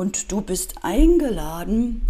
[0.00, 2.06] Und du bist eingeladen,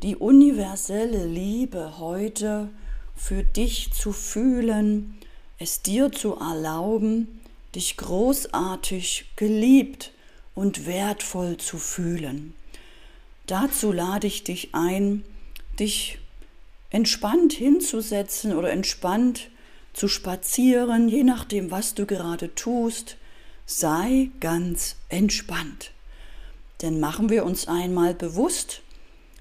[0.00, 2.68] die universelle Liebe heute
[3.16, 5.18] für dich zu fühlen,
[5.58, 7.40] es dir zu erlauben,
[7.74, 10.12] dich großartig geliebt
[10.54, 12.54] und wertvoll zu fühlen.
[13.48, 15.24] Dazu lade ich dich ein,
[15.80, 16.20] dich
[16.90, 19.50] entspannt hinzusetzen oder entspannt
[19.94, 23.16] zu spazieren, je nachdem, was du gerade tust.
[23.66, 25.90] Sei ganz entspannt.
[26.82, 28.82] Denn machen wir uns einmal bewusst,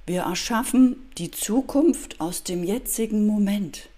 [0.06, 3.90] wir erschaffen die Zukunft aus dem jetzigen Moment.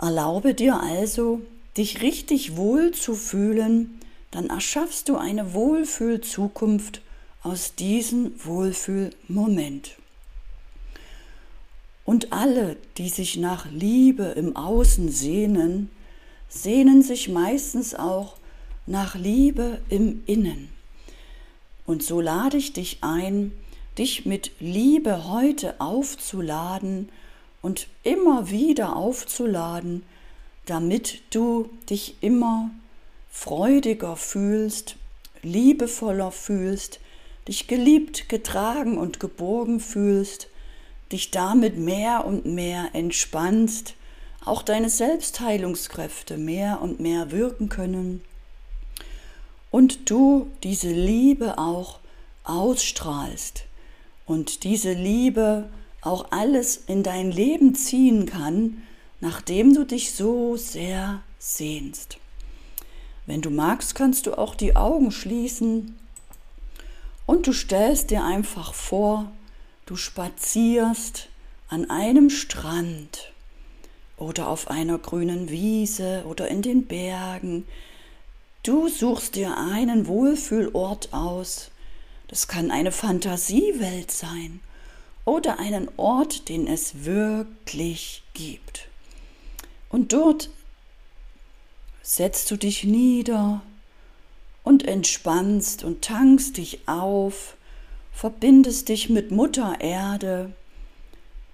[0.00, 1.42] Erlaube dir also,
[1.76, 7.02] dich richtig wohl zu fühlen, dann erschaffst du eine Wohlfühlzukunft
[7.42, 9.96] aus diesem Wohlfühlmoment.
[12.04, 15.90] Und alle, die sich nach Liebe im Außen sehnen,
[16.48, 18.36] sehnen sich meistens auch
[18.86, 20.68] nach Liebe im Innen.
[21.86, 23.52] Und so lade ich dich ein,
[23.98, 27.08] dich mit Liebe heute aufzuladen
[27.60, 30.04] und immer wieder aufzuladen,
[30.66, 32.70] damit du dich immer
[33.30, 34.96] freudiger fühlst,
[35.42, 37.00] liebevoller fühlst,
[37.48, 40.48] dich geliebt, getragen und geborgen fühlst,
[41.10, 43.94] dich damit mehr und mehr entspannst,
[44.44, 48.22] auch deine Selbstheilungskräfte mehr und mehr wirken können
[49.72, 51.98] und du diese Liebe auch
[52.44, 53.64] ausstrahlst
[54.26, 55.68] und diese Liebe
[56.02, 58.82] auch alles in dein Leben ziehen kann,
[59.20, 62.18] nachdem du dich so sehr sehnst.
[63.26, 65.96] Wenn du magst, kannst du auch die Augen schließen
[67.26, 69.30] und du stellst dir einfach vor,
[69.86, 71.28] du spazierst
[71.68, 73.32] an einem Strand
[74.16, 77.66] oder auf einer grünen Wiese oder in den Bergen.
[78.62, 81.72] Du suchst dir einen Wohlfühlort aus.
[82.28, 84.60] Das kann eine Fantasiewelt sein
[85.24, 88.86] oder einen Ort, den es wirklich gibt.
[89.88, 90.48] Und dort
[92.02, 93.62] setzt du dich nieder
[94.62, 97.56] und entspannst und tankst dich auf,
[98.12, 100.52] verbindest dich mit Mutter Erde.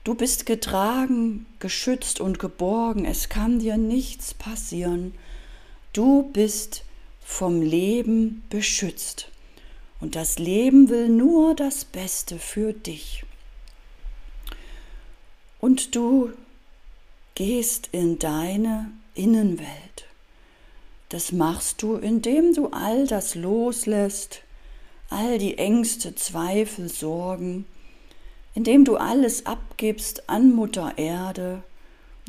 [0.04, 5.14] Du bist getragen, geschützt und geborgen, es kann dir nichts passieren.
[5.94, 6.84] Du bist
[7.28, 9.28] vom Leben beschützt.
[10.00, 13.22] Und das Leben will nur das Beste für dich.
[15.60, 16.32] Und du
[17.34, 20.06] gehst in deine Innenwelt.
[21.10, 24.40] Das machst du, indem du all das loslässt,
[25.10, 27.66] all die Ängste, Zweifel, Sorgen,
[28.54, 31.62] indem du alles abgibst an Mutter Erde,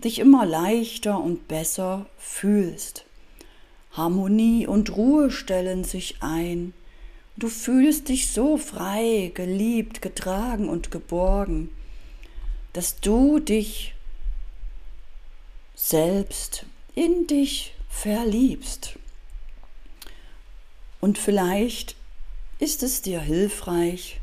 [0.04, 3.06] dich immer leichter und besser fühlst.
[4.00, 6.74] Harmonie und Ruhe stellen sich ein.
[7.36, 11.70] Du fühlst dich so frei, geliebt, getragen und geborgen,
[12.72, 13.94] dass du dich
[15.76, 16.66] selbst
[16.96, 18.98] in dich verliebst.
[21.02, 21.96] Und vielleicht
[22.60, 24.22] ist es dir hilfreich,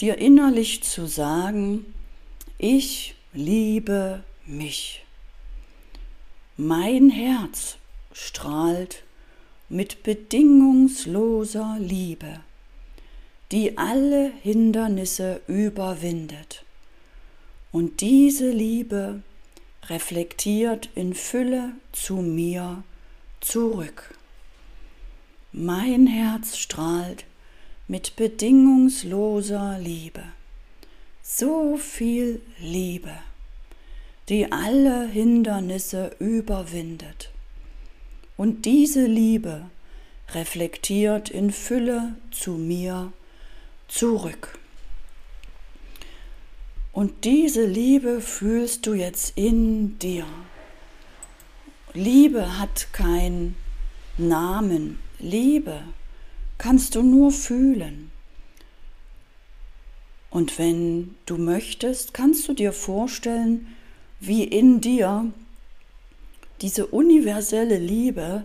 [0.00, 1.94] dir innerlich zu sagen,
[2.56, 5.04] ich liebe mich.
[6.56, 7.77] Mein Herz
[8.18, 9.04] strahlt
[9.68, 12.40] mit bedingungsloser Liebe,
[13.52, 16.64] die alle Hindernisse überwindet.
[17.70, 19.22] Und diese Liebe
[19.88, 22.82] reflektiert in Fülle zu mir
[23.40, 24.14] zurück.
[25.52, 27.24] Mein Herz strahlt
[27.86, 30.24] mit bedingungsloser Liebe.
[31.22, 33.16] So viel Liebe,
[34.28, 37.30] die alle Hindernisse überwindet.
[38.38, 39.68] Und diese Liebe
[40.32, 43.12] reflektiert in Fülle zu mir
[43.88, 44.56] zurück.
[46.92, 50.24] Und diese Liebe fühlst du jetzt in dir.
[51.94, 53.56] Liebe hat keinen
[54.16, 55.00] Namen.
[55.18, 55.82] Liebe
[56.58, 58.12] kannst du nur fühlen.
[60.30, 63.66] Und wenn du möchtest, kannst du dir vorstellen,
[64.20, 65.32] wie in dir
[66.60, 68.44] diese universelle Liebe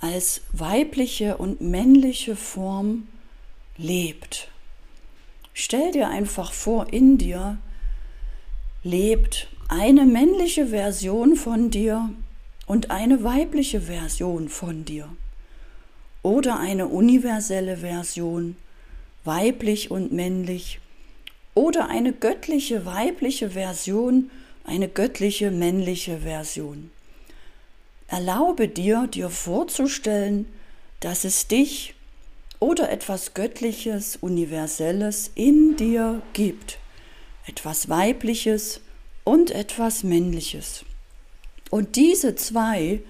[0.00, 3.08] als weibliche und männliche Form
[3.76, 4.48] lebt.
[5.52, 7.58] Stell dir einfach vor, in dir
[8.82, 12.10] lebt eine männliche Version von dir
[12.66, 15.08] und eine weibliche Version von dir
[16.22, 18.56] oder eine universelle Version,
[19.24, 20.80] weiblich und männlich
[21.54, 24.30] oder eine göttliche weibliche Version,
[24.64, 26.90] eine göttliche männliche Version.
[28.10, 30.46] Erlaube dir, dir vorzustellen,
[30.98, 31.94] dass es dich
[32.58, 36.78] oder etwas Göttliches, Universelles in dir gibt.
[37.46, 38.80] Etwas Weibliches
[39.22, 40.84] und etwas Männliches.
[41.70, 43.00] Und diese zwei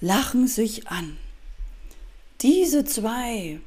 [0.00, 1.16] lachen sich an.
[2.42, 3.58] Diese zwei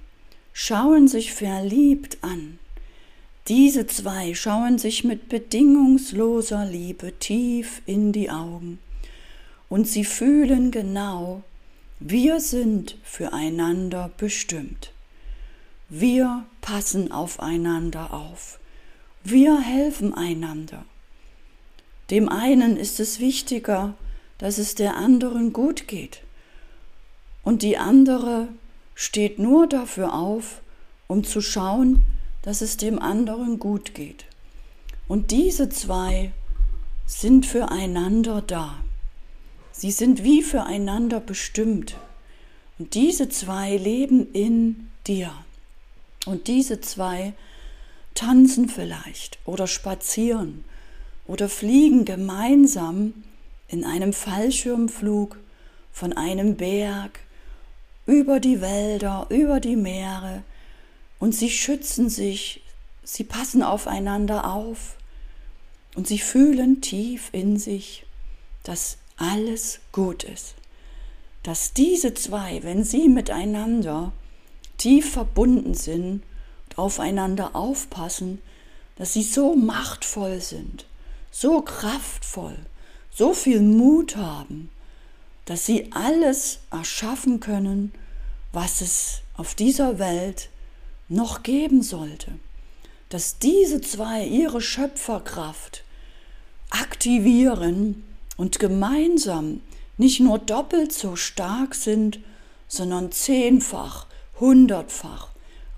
[0.53, 2.59] schauen sich verliebt an.
[3.49, 8.79] Diese zwei schauen sich mit bedingungsloser Liebe tief in die Augen
[9.69, 11.43] und sie fühlen genau,
[11.99, 14.91] wir sind füreinander bestimmt.
[15.89, 18.59] Wir passen aufeinander auf.
[19.23, 20.85] Wir helfen einander.
[22.09, 23.95] Dem einen ist es wichtiger,
[24.37, 26.21] dass es der anderen gut geht.
[27.43, 28.47] Und die andere
[28.95, 30.61] steht nur dafür auf,
[31.07, 32.03] um zu schauen,
[32.41, 34.25] dass es dem anderen gut geht.
[35.07, 36.31] Und diese zwei
[37.05, 38.75] sind füreinander da.
[39.77, 41.97] Sie sind wie füreinander bestimmt.
[42.79, 45.31] Und diese zwei leben in dir.
[46.25, 47.33] Und diese zwei
[48.15, 50.65] tanzen vielleicht oder spazieren
[51.27, 53.13] oder fliegen gemeinsam
[53.67, 55.37] in einem Fallschirmflug
[55.93, 57.19] von einem Berg
[58.07, 60.41] über die Wälder, über die Meere,
[61.19, 62.63] und sie schützen sich,
[63.03, 64.95] sie passen aufeinander auf
[65.93, 68.05] und sie fühlen tief in sich,
[68.63, 70.55] dass alles gut ist.
[71.43, 74.11] Dass diese zwei, wenn sie miteinander
[74.77, 76.23] tief verbunden sind
[76.65, 78.41] und aufeinander aufpassen,
[78.95, 80.85] dass sie so machtvoll sind,
[81.31, 82.57] so kraftvoll,
[83.13, 84.69] so viel Mut haben,
[85.45, 87.93] dass sie alles erschaffen können,
[88.51, 90.49] was es auf dieser Welt
[91.09, 92.33] noch geben sollte,
[93.09, 95.83] dass diese zwei ihre Schöpferkraft
[96.69, 98.03] aktivieren
[98.37, 99.61] und gemeinsam
[99.97, 102.19] nicht nur doppelt so stark sind,
[102.67, 104.05] sondern zehnfach,
[104.39, 105.29] hundertfach,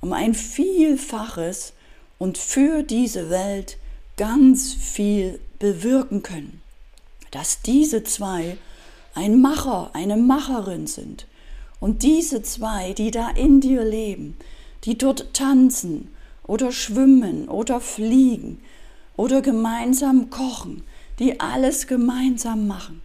[0.02, 1.74] um ein Vielfaches
[2.18, 3.78] und für diese Welt
[4.18, 6.62] ganz viel bewirken können.
[7.32, 8.58] Dass diese zwei
[9.16, 11.26] ein Macher, eine Macherin sind
[11.80, 14.38] und diese zwei, die da in dir leben,
[14.84, 16.10] die dort tanzen
[16.44, 18.60] oder schwimmen oder fliegen
[19.16, 20.84] oder gemeinsam kochen,
[21.20, 23.02] die alles gemeinsam machen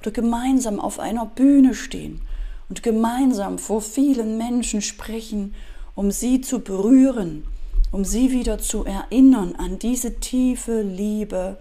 [0.00, 2.22] oder gemeinsam auf einer Bühne stehen
[2.68, 5.54] und gemeinsam vor vielen Menschen sprechen,
[5.94, 7.44] um sie zu berühren,
[7.92, 11.58] um sie wieder zu erinnern an diese tiefe Liebe,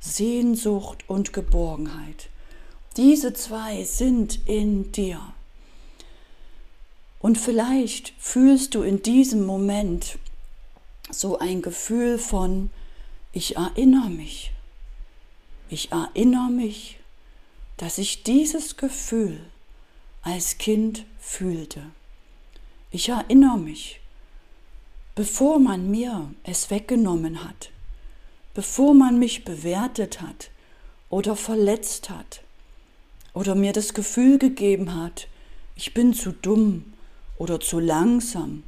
[0.00, 2.28] Sehnsucht und Geborgenheit.
[2.96, 5.20] Diese zwei sind in dir.
[7.20, 10.18] Und vielleicht fühlst du in diesem Moment
[11.10, 12.70] so ein Gefühl von,
[13.32, 14.52] ich erinnere mich.
[15.68, 16.98] Ich erinnere mich,
[17.76, 19.40] dass ich dieses Gefühl
[20.22, 21.82] als Kind fühlte.
[22.92, 24.00] Ich erinnere mich,
[25.16, 27.70] bevor man mir es weggenommen hat,
[28.54, 30.50] bevor man mich bewertet hat
[31.10, 32.42] oder verletzt hat
[33.34, 35.26] oder mir das Gefühl gegeben hat,
[35.74, 36.92] ich bin zu dumm
[37.38, 38.62] oder zu langsam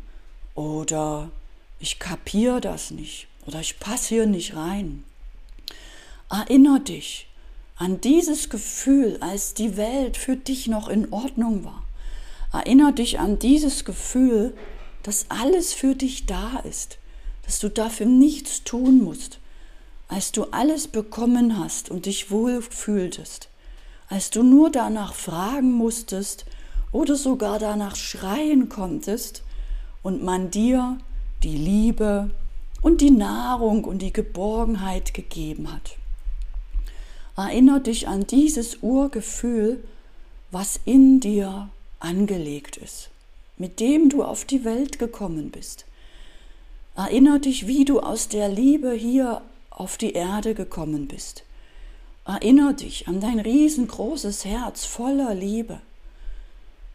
[0.56, 1.31] oder
[1.79, 5.05] ich kapiere das nicht oder ich passe hier nicht rein.
[6.31, 7.27] Erinner dich
[7.77, 11.85] an dieses Gefühl, als die Welt für dich noch in Ordnung war.
[12.53, 14.55] Erinner dich an dieses Gefühl,
[15.03, 16.99] dass alles für dich da ist,
[17.47, 19.38] dass du dafür nichts tun musst,
[20.09, 23.49] als du alles bekommen hast und dich wohl fühltest,
[24.09, 26.45] als du nur danach fragen musstest
[26.93, 29.43] oder sogar danach schreien konntest
[30.02, 30.99] und man dir
[31.43, 32.31] die Liebe
[32.83, 35.98] und die Nahrung und die Geborgenheit gegeben hat.
[37.38, 39.85] Erinner dich an dieses Urgefühl,
[40.50, 41.68] was in dir
[42.00, 43.11] angelegt ist,
[43.57, 45.85] mit dem du auf die Welt gekommen bist.
[46.97, 49.40] Erinner dich, wie du aus der Liebe hier
[49.71, 51.45] auf die Erde gekommen bist.
[52.26, 55.80] Erinner dich an dein riesengroßes Herz voller Liebe,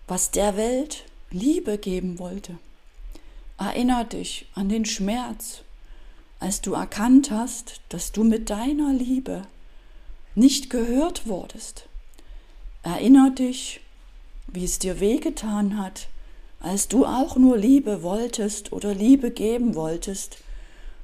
[0.10, 2.58] was der Welt Liebe geben wollte.
[3.58, 5.62] Erinner dich an den Schmerz,
[6.42, 9.48] als du erkannt hast, dass du mit deiner Liebe
[10.36, 11.88] nicht gehört wurdest.
[12.82, 13.82] Erinner dich,
[14.48, 16.08] wie es dir wehgetan hat,
[16.60, 20.38] als du auch nur Liebe wolltest oder Liebe geben wolltest,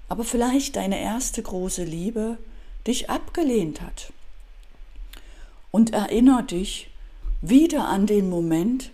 [0.08, 2.38] aber vielleicht deine erste große Liebe
[2.88, 4.12] dich abgelehnt hat.
[5.72, 6.90] Und erinner dich
[7.42, 8.92] wieder an den Moment,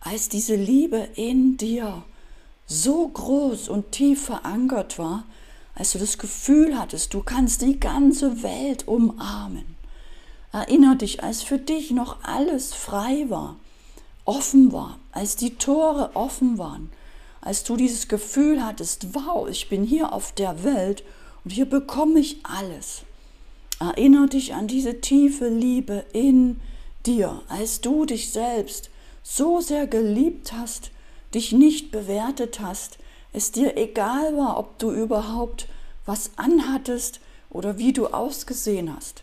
[0.00, 2.04] als diese Liebe in dir
[2.66, 5.24] so groß und tief verankert war,
[5.80, 9.64] als du das Gefühl hattest, du kannst die ganze Welt umarmen.
[10.52, 13.56] Erinner dich, als für dich noch alles frei war,
[14.26, 16.90] offen war, als die Tore offen waren,
[17.40, 21.02] als du dieses Gefühl hattest, wow, ich bin hier auf der Welt
[21.44, 23.04] und hier bekomme ich alles.
[23.78, 26.60] Erinner dich an diese tiefe Liebe in
[27.06, 28.90] dir, als du dich selbst
[29.22, 30.90] so sehr geliebt hast,
[31.32, 32.98] dich nicht bewertet hast,
[33.32, 35.68] es dir egal war, ob du überhaupt
[36.06, 37.20] was anhattest
[37.50, 39.22] oder wie du ausgesehen hast,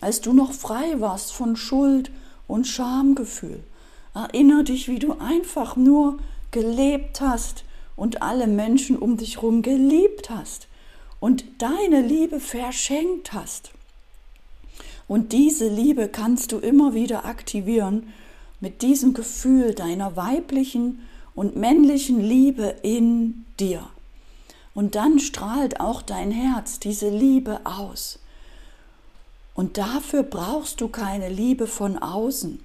[0.00, 2.10] als du noch frei warst von Schuld
[2.46, 3.62] und Schamgefühl.
[4.14, 6.18] Erinner dich, wie du einfach nur
[6.50, 7.64] gelebt hast
[7.96, 10.68] und alle Menschen um dich herum geliebt hast
[11.20, 13.72] und deine Liebe verschenkt hast.
[15.08, 18.12] Und diese Liebe kannst du immer wieder aktivieren
[18.60, 21.06] mit diesem Gefühl deiner weiblichen
[21.36, 23.86] und männlichen Liebe in dir.
[24.74, 28.18] Und dann strahlt auch dein Herz diese Liebe aus.
[29.54, 32.60] Und dafür brauchst du keine Liebe von außen.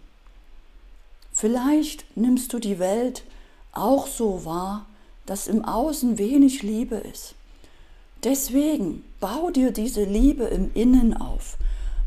[1.31, 3.23] Vielleicht nimmst du die Welt
[3.71, 4.85] auch so wahr,
[5.25, 7.35] dass im Außen wenig Liebe ist.
[8.23, 11.57] Deswegen bau dir diese Liebe im Innen auf.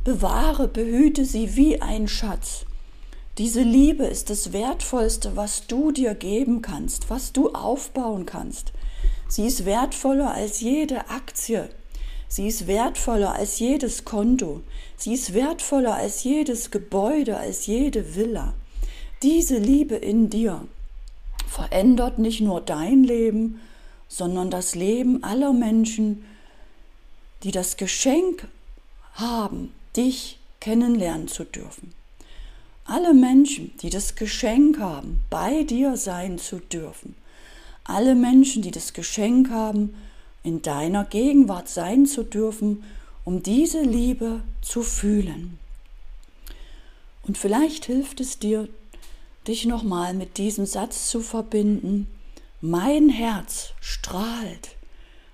[0.04, 2.66] Bewahre, behüte sie wie ein Schatz.
[3.36, 8.72] Diese Liebe ist das Wertvollste, was du dir geben kannst, was du aufbauen kannst.
[9.26, 11.68] Sie ist wertvoller als jede Aktie.
[12.28, 14.62] Sie ist wertvoller als jedes Konto.
[14.96, 18.54] Sie ist wertvoller als jedes Gebäude, als jede Villa.
[19.24, 20.68] Diese Liebe in dir
[21.48, 23.60] verändert nicht nur dein Leben,
[24.06, 26.24] sondern das Leben aller Menschen,
[27.42, 28.46] die das Geschenk
[29.14, 31.94] haben, dich kennenlernen zu dürfen.
[32.86, 37.14] Alle Menschen, die das Geschenk haben, bei dir sein zu dürfen.
[37.82, 39.94] Alle Menschen, die das Geschenk haben,
[40.42, 42.84] in deiner Gegenwart sein zu dürfen,
[43.24, 45.58] um diese Liebe zu fühlen.
[47.22, 48.68] Und vielleicht hilft es dir,
[49.48, 52.06] dich nochmal mit diesem Satz zu verbinden.
[52.60, 54.76] Mein Herz strahlt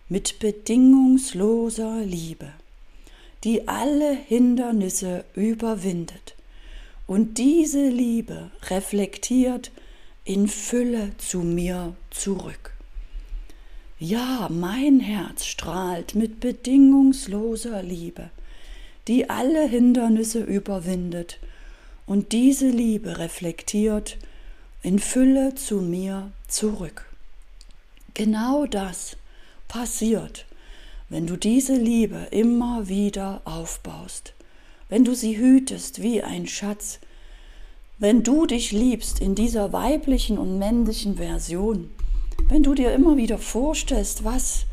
[0.09, 2.53] mit bedingungsloser Liebe,
[3.43, 6.37] die alle Hindernisse überwindet
[7.11, 9.73] und diese Liebe reflektiert
[10.25, 12.73] in Fülle zu mir zurück.
[13.99, 18.31] Ja, mein Herz strahlt mit bedingungsloser Liebe,
[19.09, 21.41] die alle Hindernisse überwindet
[22.07, 24.17] und diese Liebe reflektiert
[24.85, 27.07] in Fülle zu mir zurück.
[28.15, 29.17] Genau das
[29.67, 30.47] passiert,
[31.09, 34.33] wenn du diese Liebe immer wieder aufbaust
[34.91, 36.99] wenn du sie hütest wie ein Schatz,
[37.99, 41.91] wenn du dich liebst in dieser weiblichen und männlichen Version,
[42.49, 44.67] wenn du dir immer wieder vorstellst, was,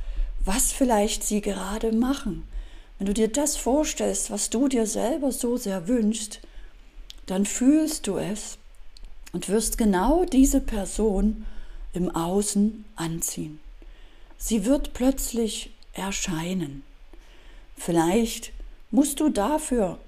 [0.43, 2.47] was vielleicht sie gerade machen,
[2.97, 6.41] wenn du dir das vorstellst, was du dir selber so sehr wünschst,
[7.27, 8.57] dann fühlst du es
[9.33, 11.45] und wirst genau diese Person
[11.93, 13.59] im Außen anziehen.
[14.37, 16.83] Sie wird plötzlich erscheinen.
[17.75, 18.51] Vielleicht
[18.89, 19.99] musst du dafür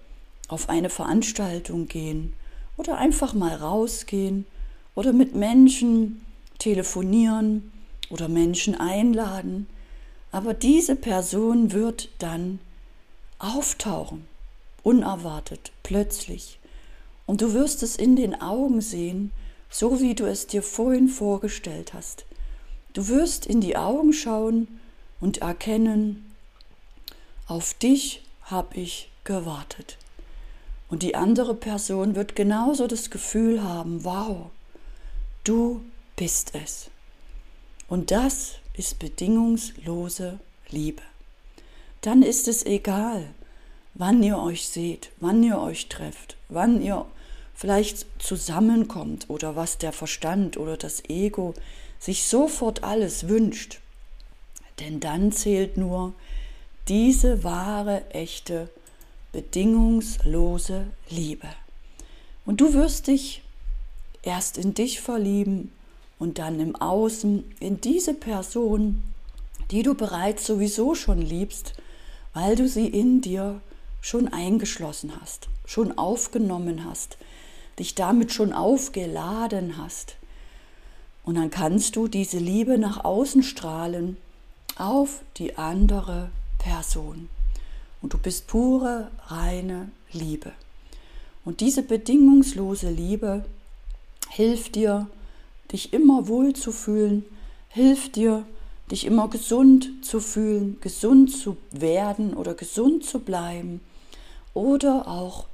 [0.50, 2.34] auf eine Veranstaltung gehen
[2.76, 4.46] oder einfach mal rausgehen
[4.96, 6.26] oder mit Menschen
[6.58, 7.72] telefonieren
[8.10, 9.68] oder Menschen einladen.
[10.32, 12.60] Aber diese Person wird dann
[13.40, 14.28] auftauchen,
[14.84, 16.60] unerwartet, plötzlich.
[17.26, 19.32] Und du wirst es in den Augen sehen,
[19.70, 22.26] so wie du es dir vorhin vorgestellt hast.
[22.94, 24.68] Du wirst in die Augen schauen
[25.22, 26.26] und erkennen,
[27.48, 29.98] auf dich habe ich gewartet.
[30.90, 34.50] Und die andere Person wird genauso das Gefühl haben, wow,
[35.44, 35.82] du
[36.16, 36.90] bist es.
[37.88, 41.02] Und das ist bedingungslose Liebe.
[42.02, 43.26] Dann ist es egal,
[43.94, 47.06] wann ihr euch seht, wann ihr euch trefft, wann ihr
[47.54, 51.54] vielleicht zusammenkommt oder was der Verstand oder das Ego
[52.00, 53.80] sich sofort alles wünscht.
[54.80, 56.14] Denn dann zählt nur
[56.88, 58.70] diese wahre, echte
[59.32, 61.48] bedingungslose Liebe.
[62.46, 63.44] Und du wirst dich
[64.24, 65.72] erst in dich verlieben
[66.18, 69.04] und dann im Außen in diese Person,
[69.72, 71.74] die du bereits sowieso schon liebst,
[72.34, 73.62] weil du sie in dir
[74.02, 77.18] schon eingeschlossen hast, schon aufgenommen hast,
[77.78, 80.16] dich damit schon aufgeladen hast.
[81.24, 84.18] Und dann kannst du diese Liebe nach außen strahlen
[84.76, 87.30] auf die andere Person
[88.02, 90.52] und du bist pure, reine Liebe.
[91.46, 93.46] Und diese bedingungslose Liebe
[94.30, 95.08] hilft dir,
[95.72, 97.26] dich immer wohl zu fühlen,
[97.70, 98.46] hilft dir,
[98.92, 103.82] dich immer gesund zu fühlen, gesund zu werden oder gesund zu bleiben
[104.54, 105.46] oder auch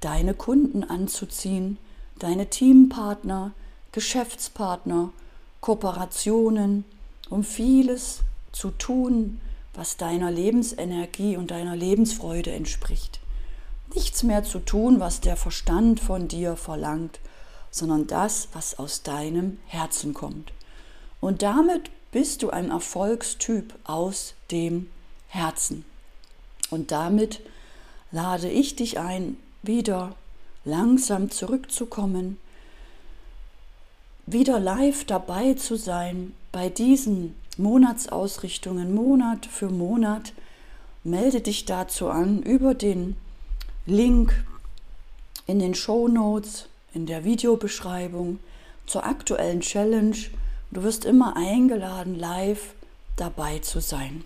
[0.00, 1.78] deine Kunden anzuziehen,
[2.18, 3.52] deine Teampartner,
[3.92, 5.10] Geschäftspartner,
[5.60, 6.84] Kooperationen,
[7.30, 8.20] um vieles
[8.52, 9.40] zu tun,
[9.74, 13.20] was deiner Lebensenergie und deiner Lebensfreude entspricht.
[13.94, 17.20] Nichts mehr zu tun, was der Verstand von dir verlangt,
[17.70, 20.52] sondern das, was aus deinem Herzen kommt.
[21.20, 24.88] Und damit bist du ein Erfolgstyp aus dem
[25.28, 25.84] Herzen.
[26.70, 27.40] Und damit
[28.12, 30.14] lade ich dich ein, wieder
[30.64, 32.38] langsam zurückzukommen,
[34.26, 40.32] wieder live dabei zu sein bei diesen Monatsausrichtungen, Monat für Monat.
[41.02, 43.16] Melde dich dazu an über den
[43.86, 44.44] Link
[45.46, 48.38] in den Show Notes, in der Videobeschreibung
[48.86, 50.16] zur aktuellen Challenge.
[50.70, 52.74] Du wirst immer eingeladen, live
[53.16, 54.24] dabei zu sein.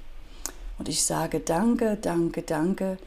[0.78, 2.98] Und ich sage danke, danke, danke,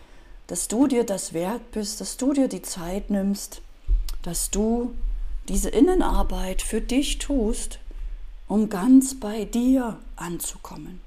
[0.48, 3.62] dass du dir das wert bist, dass du dir die Zeit nimmst,
[4.24, 4.94] dass du
[5.48, 7.80] diese Innenarbeit für dich tust,
[8.52, 11.00] um ganz bei dir anzukommen,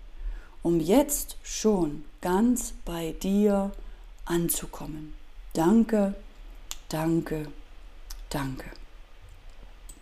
[0.62, 3.70] um jetzt schon ganz bei dir
[4.24, 5.12] anzukommen.
[5.52, 6.14] Danke,
[6.88, 7.48] danke,
[8.30, 8.70] danke.